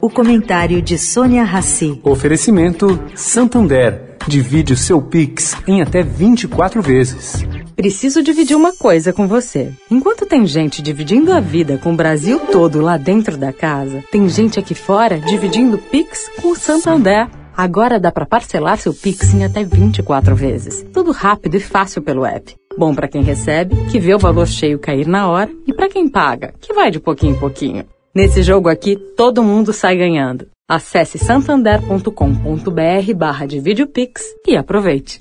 O 0.00 0.08
comentário 0.08 0.80
de 0.80 0.96
Sônia 0.96 1.44
Rassi. 1.44 2.00
Oferecimento 2.02 2.98
Santander. 3.14 4.16
Divide 4.26 4.72
o 4.72 4.76
seu 4.76 5.02
Pix 5.02 5.54
em 5.68 5.82
até 5.82 6.02
24 6.02 6.80
vezes. 6.80 7.44
Preciso 7.76 8.22
dividir 8.22 8.56
uma 8.56 8.72
coisa 8.72 9.12
com 9.12 9.28
você. 9.28 9.70
Enquanto 9.90 10.24
tem 10.24 10.46
gente 10.46 10.80
dividindo 10.80 11.30
a 11.34 11.38
vida 11.38 11.76
com 11.76 11.92
o 11.92 11.96
Brasil 11.96 12.40
todo 12.50 12.80
lá 12.80 12.96
dentro 12.96 13.36
da 13.36 13.52
casa, 13.52 14.02
tem 14.10 14.26
gente 14.26 14.58
aqui 14.58 14.74
fora 14.74 15.18
dividindo 15.18 15.76
Pix 15.76 16.30
com 16.40 16.52
o 16.52 16.56
Santander. 16.56 17.28
Agora 17.54 18.00
dá 18.00 18.10
para 18.10 18.24
parcelar 18.24 18.78
seu 18.78 18.94
Pix 18.94 19.34
em 19.34 19.44
até 19.44 19.62
24 19.62 20.34
vezes. 20.34 20.82
Tudo 20.94 21.12
rápido 21.12 21.56
e 21.56 21.60
fácil 21.60 22.00
pelo 22.00 22.24
app. 22.24 22.54
Bom 22.78 22.94
para 22.94 23.08
quem 23.08 23.22
recebe, 23.22 23.76
que 23.90 24.00
vê 24.00 24.14
o 24.14 24.18
valor 24.18 24.46
cheio 24.46 24.78
cair 24.78 25.06
na 25.06 25.28
hora, 25.28 25.50
e 25.66 25.74
para 25.74 25.90
quem 25.90 26.08
paga, 26.08 26.54
que 26.58 26.72
vai 26.72 26.90
de 26.90 26.98
pouquinho 26.98 27.34
em 27.34 27.38
pouquinho. 27.38 27.84
Nesse 28.12 28.42
jogo 28.42 28.68
aqui, 28.68 28.96
todo 29.16 29.42
mundo 29.42 29.72
sai 29.72 29.96
ganhando. 29.96 30.48
Acesse 30.68 31.16
santander.com.br 31.16 33.14
barra 33.16 33.46
Pix 33.86 34.22
e 34.46 34.56
aproveite. 34.56 35.20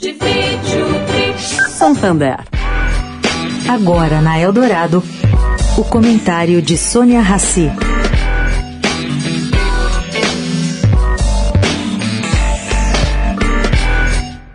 Santander. 1.69 2.39
Agora 3.69 4.21
na 4.21 4.39
Eldorado, 4.39 5.03
o 5.77 5.83
comentário 5.83 6.63
de 6.63 6.75
Sônia 6.77 7.21
Rassi. 7.21 7.71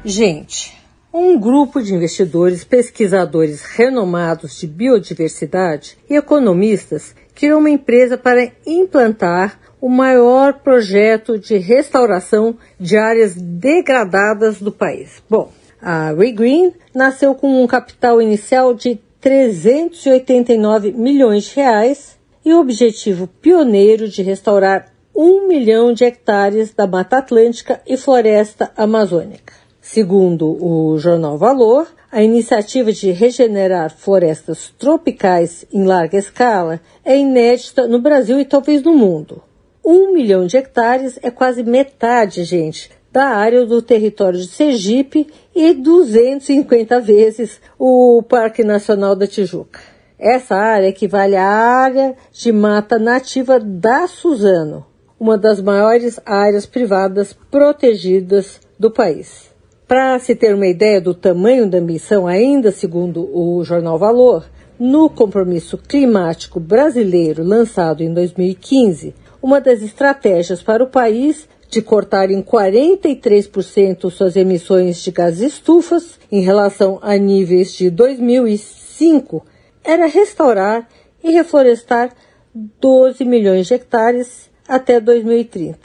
Gente, 0.04 0.76
um 1.16 1.38
grupo 1.38 1.80
de 1.80 1.94
investidores, 1.94 2.64
pesquisadores 2.64 3.62
renomados 3.62 4.58
de 4.58 4.66
biodiversidade 4.66 5.96
e 6.10 6.16
economistas 6.16 7.14
criou 7.32 7.60
uma 7.60 7.70
empresa 7.70 8.18
para 8.18 8.50
implantar 8.66 9.60
o 9.80 9.88
maior 9.88 10.54
projeto 10.54 11.38
de 11.38 11.56
restauração 11.56 12.56
de 12.80 12.96
áreas 12.96 13.36
degradadas 13.36 14.58
do 14.58 14.72
país. 14.72 15.22
Bom, 15.30 15.52
a 15.80 16.12
Regreen 16.12 16.74
nasceu 16.92 17.32
com 17.36 17.62
um 17.62 17.66
capital 17.68 18.20
inicial 18.20 18.74
de 18.74 18.98
389 19.20 20.90
milhões 20.90 21.44
de 21.44 21.54
reais 21.54 22.18
e 22.44 22.52
o 22.52 22.58
objetivo 22.58 23.28
pioneiro 23.28 24.08
de 24.08 24.20
restaurar 24.20 24.92
um 25.14 25.46
milhão 25.46 25.92
de 25.92 26.04
hectares 26.04 26.74
da 26.74 26.88
Mata 26.88 27.18
Atlântica 27.18 27.80
e 27.86 27.96
floresta 27.96 28.72
amazônica. 28.76 29.63
Segundo 29.86 30.56
o 30.64 30.96
jornal 30.96 31.36
Valor, 31.36 31.86
a 32.10 32.22
iniciativa 32.22 32.90
de 32.90 33.10
regenerar 33.10 33.94
florestas 33.94 34.72
tropicais 34.78 35.66
em 35.70 35.84
larga 35.84 36.16
escala 36.16 36.80
é 37.04 37.18
inédita 37.18 37.86
no 37.86 38.00
Brasil 38.00 38.40
e 38.40 38.46
talvez 38.46 38.82
no 38.82 38.94
mundo. 38.94 39.42
Um 39.84 40.14
milhão 40.14 40.46
de 40.46 40.56
hectares 40.56 41.18
é 41.22 41.30
quase 41.30 41.62
metade, 41.62 42.44
gente, 42.44 42.90
da 43.12 43.26
área 43.26 43.66
do 43.66 43.82
território 43.82 44.40
de 44.40 44.46
Sergipe 44.46 45.26
e 45.54 45.74
250 45.74 46.98
vezes 47.02 47.60
o 47.78 48.22
Parque 48.22 48.64
Nacional 48.64 49.14
da 49.14 49.26
Tijuca. 49.26 49.80
Essa 50.18 50.56
área 50.56 50.88
equivale 50.88 51.36
à 51.36 51.46
área 51.46 52.16
de 52.32 52.50
mata 52.50 52.98
nativa 52.98 53.60
da 53.60 54.06
Suzano, 54.06 54.86
uma 55.20 55.36
das 55.36 55.60
maiores 55.60 56.18
áreas 56.24 56.64
privadas 56.64 57.34
protegidas 57.50 58.58
do 58.78 58.90
país. 58.90 59.53
Para 59.86 60.18
se 60.18 60.34
ter 60.34 60.54
uma 60.54 60.66
ideia 60.66 60.98
do 60.98 61.12
tamanho 61.12 61.68
da 61.68 61.76
ambição, 61.76 62.26
ainda 62.26 62.72
segundo 62.72 63.28
o 63.36 63.62
jornal 63.62 63.98
Valor, 63.98 64.46
no 64.78 65.10
compromisso 65.10 65.76
climático 65.76 66.58
brasileiro 66.58 67.44
lançado 67.44 68.02
em 68.02 68.12
2015, 68.12 69.14
uma 69.42 69.60
das 69.60 69.82
estratégias 69.82 70.62
para 70.62 70.82
o 70.82 70.88
país 70.88 71.46
de 71.68 71.82
cortar 71.82 72.30
em 72.30 72.42
43% 72.42 74.10
suas 74.10 74.36
emissões 74.36 75.02
de 75.02 75.10
gases 75.10 75.52
estufas 75.52 76.18
em 76.32 76.40
relação 76.40 76.98
a 77.02 77.16
níveis 77.16 77.74
de 77.74 77.90
2005 77.90 79.44
era 79.82 80.06
restaurar 80.06 80.88
e 81.22 81.30
reflorestar 81.30 82.14
12 82.54 83.22
milhões 83.24 83.66
de 83.66 83.74
hectares 83.74 84.50
até 84.66 84.98
2030. 84.98 85.78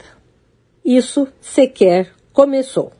Isso 0.82 1.28
sequer 1.40 2.12
começou. 2.32 2.99